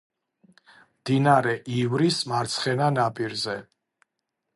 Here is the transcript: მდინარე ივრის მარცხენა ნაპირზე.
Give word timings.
მდინარე 0.93 1.53
ივრის 1.81 2.17
მარცხენა 2.31 2.87
ნაპირზე. 2.95 3.55